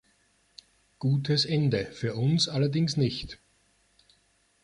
[0.97, 3.37] Gutes Ende für uns allerdings nicht.